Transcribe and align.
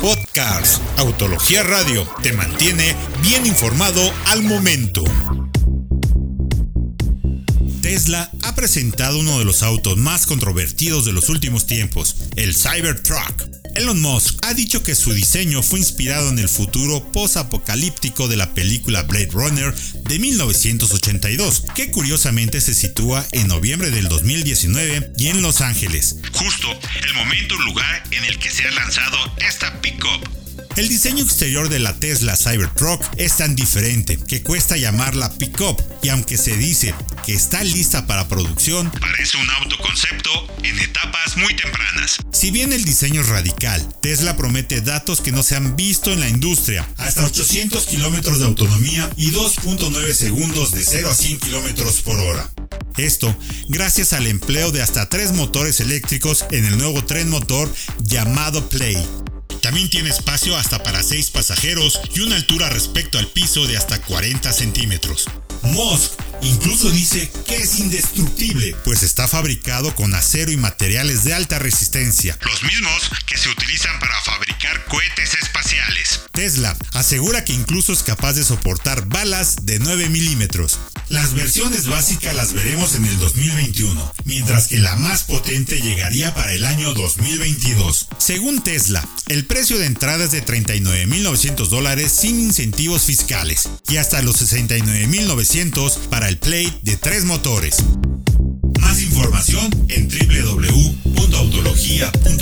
Podcast 0.00 0.82
Autología 0.98 1.62
Radio 1.62 2.06
te 2.22 2.32
mantiene 2.32 2.96
bien 3.22 3.46
informado 3.46 4.00
al 4.26 4.42
momento. 4.42 5.02
Tesla 7.96 8.30
ha 8.42 8.54
presentado 8.54 9.18
uno 9.20 9.38
de 9.38 9.46
los 9.46 9.62
autos 9.62 9.96
más 9.96 10.26
controvertidos 10.26 11.06
de 11.06 11.14
los 11.14 11.30
últimos 11.30 11.64
tiempos, 11.64 12.16
el 12.36 12.54
Cybertruck. 12.54 13.48
Elon 13.74 14.02
Musk 14.02 14.36
ha 14.44 14.52
dicho 14.52 14.82
que 14.82 14.94
su 14.94 15.14
diseño 15.14 15.62
fue 15.62 15.78
inspirado 15.78 16.28
en 16.28 16.38
el 16.38 16.50
futuro 16.50 17.10
post-apocalíptico 17.10 18.28
de 18.28 18.36
la 18.36 18.52
película 18.52 19.04
Blade 19.04 19.30
Runner 19.32 19.74
de 19.74 20.18
1982, 20.18 21.64
que 21.74 21.90
curiosamente 21.90 22.60
se 22.60 22.74
sitúa 22.74 23.26
en 23.32 23.48
noviembre 23.48 23.90
del 23.90 24.08
2019 24.08 25.12
y 25.16 25.28
en 25.28 25.40
Los 25.40 25.62
Ángeles. 25.62 26.16
Justo 26.34 26.68
el 27.02 27.14
momento 27.14 27.54
y 27.54 27.64
lugar 27.64 28.02
en 28.10 28.24
el 28.26 28.38
que 28.38 28.50
se 28.50 28.68
ha 28.68 28.72
lanzado 28.72 29.16
esta 29.38 29.80
pickup. 29.80 30.45
El 30.76 30.90
diseño 30.90 31.24
exterior 31.24 31.70
de 31.70 31.78
la 31.78 31.98
Tesla 31.98 32.36
Cybertruck 32.36 33.02
es 33.16 33.38
tan 33.38 33.56
diferente 33.56 34.18
que 34.18 34.42
cuesta 34.42 34.76
llamarla 34.76 35.32
pickup 35.32 35.80
y 36.02 36.10
aunque 36.10 36.36
se 36.36 36.54
dice 36.54 36.94
que 37.24 37.32
está 37.32 37.64
lista 37.64 38.06
para 38.06 38.28
producción, 38.28 38.90
parece 38.90 39.38
un 39.38 39.48
autoconcepto 39.48 40.30
en 40.62 40.78
etapas 40.78 41.38
muy 41.38 41.56
tempranas. 41.56 42.18
Si 42.30 42.50
bien 42.50 42.74
el 42.74 42.84
diseño 42.84 43.22
es 43.22 43.28
radical, 43.30 43.88
Tesla 44.02 44.36
promete 44.36 44.82
datos 44.82 45.22
que 45.22 45.32
no 45.32 45.42
se 45.42 45.56
han 45.56 45.76
visto 45.76 46.12
en 46.12 46.20
la 46.20 46.28
industria, 46.28 46.86
hasta 46.98 47.24
800 47.24 47.86
kilómetros 47.86 48.38
de 48.38 48.44
autonomía 48.44 49.10
y 49.16 49.30
2.9 49.30 50.12
segundos 50.12 50.72
de 50.72 50.84
0 50.84 51.08
a 51.10 51.14
100 51.14 51.38
kilómetros 51.40 52.02
por 52.02 52.18
hora. 52.18 52.50
Esto 52.98 53.34
gracias 53.68 54.12
al 54.12 54.26
empleo 54.26 54.72
de 54.72 54.82
hasta 54.82 55.08
tres 55.08 55.32
motores 55.32 55.80
eléctricos 55.80 56.44
en 56.50 56.64
el 56.64 56.78
nuevo 56.78 57.04
tren 57.04 57.28
motor 57.28 57.72
llamado 58.02 58.68
Play, 58.68 58.96
también 59.66 59.90
tiene 59.90 60.10
espacio 60.10 60.56
hasta 60.56 60.80
para 60.80 61.02
6 61.02 61.30
pasajeros 61.30 62.00
y 62.14 62.20
una 62.20 62.36
altura 62.36 62.68
respecto 62.68 63.18
al 63.18 63.26
piso 63.26 63.66
de 63.66 63.76
hasta 63.76 64.00
40 64.00 64.52
centímetros. 64.52 65.26
Musk 65.62 66.12
incluso 66.42 66.88
dice 66.90 67.28
que 67.48 67.56
es 67.56 67.80
indestructible, 67.80 68.76
pues 68.84 69.02
está 69.02 69.26
fabricado 69.26 69.92
con 69.96 70.14
acero 70.14 70.52
y 70.52 70.56
materiales 70.56 71.24
de 71.24 71.34
alta 71.34 71.58
resistencia, 71.58 72.38
los 72.42 72.62
mismos 72.62 73.10
que 73.26 73.36
se 73.36 73.48
utilizan 73.48 73.98
para 73.98 74.20
fabricar 74.22 74.84
cohetes 74.84 75.34
espaciales. 75.34 75.95
Tesla 76.36 76.76
asegura 76.92 77.42
que 77.44 77.52
incluso 77.54 77.94
es 77.94 78.02
capaz 78.02 78.34
de 78.34 78.44
soportar 78.44 79.06
balas 79.06 79.56
de 79.62 79.78
9 79.78 80.10
milímetros. 80.10 80.78
Las 81.08 81.32
versiones 81.32 81.86
básicas 81.86 82.34
las 82.34 82.52
veremos 82.52 82.94
en 82.94 83.06
el 83.06 83.18
2021, 83.18 84.12
mientras 84.26 84.68
que 84.68 84.78
la 84.78 84.96
más 84.96 85.22
potente 85.22 85.80
llegaría 85.80 86.34
para 86.34 86.52
el 86.52 86.66
año 86.66 86.92
2022. 86.92 88.08
Según 88.18 88.62
Tesla, 88.62 89.08
el 89.28 89.46
precio 89.46 89.78
de 89.78 89.86
entrada 89.86 90.26
es 90.26 90.32
de 90.32 90.44
39.900 90.44 91.68
dólares 91.68 92.12
sin 92.12 92.38
incentivos 92.38 93.04
fiscales 93.04 93.70
y 93.88 93.96
hasta 93.96 94.20
los 94.20 94.42
69.900 94.42 96.08
para 96.10 96.28
el 96.28 96.36
Play 96.36 96.70
de 96.82 96.98
tres 96.98 97.24
motores. 97.24 97.76
Más 98.78 99.00
información 99.00 99.70
en 99.88 100.08
www.autologia.com.mx. 100.08 102.35